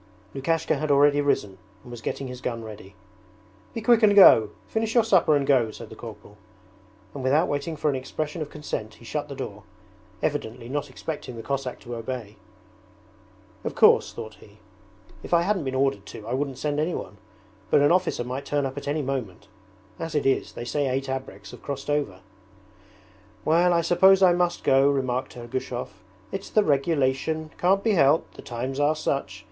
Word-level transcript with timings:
Lukashka 0.33 0.77
had 0.79 0.89
already 0.89 1.21
risen 1.21 1.59
and 1.83 1.91
was 1.91 2.01
getting 2.01 2.27
his 2.27 2.41
gun 2.41 2.63
ready. 2.63 2.95
'Be 3.75 3.81
quick 3.81 4.01
and 4.01 4.15
go! 4.15 4.49
Finish 4.67 4.95
your 4.95 5.03
supper 5.03 5.35
and 5.35 5.45
go!' 5.45 5.69
said 5.69 5.91
the 5.91 5.95
corporal; 5.95 6.37
and 7.13 7.23
without 7.23 7.47
waiting 7.47 7.75
for 7.75 7.87
an 7.87 7.95
expression 7.95 8.41
of 8.41 8.49
consent 8.49 8.95
he 8.95 9.05
shut 9.05 9.29
the 9.29 9.35
door, 9.35 9.61
evidently 10.23 10.67
not 10.67 10.89
expecting 10.89 11.35
the 11.35 11.43
Cossack 11.43 11.79
to 11.81 11.95
obey. 11.95 12.37
'Of 13.63 13.75
course,' 13.75 14.11
thought 14.11 14.37
he, 14.41 14.57
'if 15.21 15.35
I 15.35 15.43
hadn't 15.43 15.65
been 15.65 15.75
ordered 15.75 16.07
to 16.07 16.27
I 16.27 16.33
wouldn't 16.33 16.57
send 16.57 16.79
anyone, 16.79 17.19
but 17.69 17.81
an 17.81 17.91
officer 17.91 18.23
might 18.23 18.45
turn 18.45 18.65
up 18.65 18.77
at 18.79 18.87
any 18.87 19.03
moment. 19.03 19.49
As 19.99 20.15
it 20.15 20.25
is, 20.25 20.53
they 20.53 20.65
say 20.65 20.87
eight 20.87 21.09
abreks 21.09 21.51
have 21.51 21.61
crossed 21.61 21.91
over.' 21.91 22.21
'Well, 23.45 23.71
I 23.71 23.81
suppose 23.81 24.23
I 24.23 24.33
must 24.33 24.63
go,' 24.63 24.89
remarked 24.89 25.37
Ergushov, 25.37 25.89
'it's 26.31 26.49
the 26.49 26.63
regulation. 26.63 27.51
Can't 27.59 27.83
be 27.83 27.91
helped! 27.91 28.33
The 28.33 28.41
times 28.41 28.79
are 28.79 28.95
such. 28.95 29.39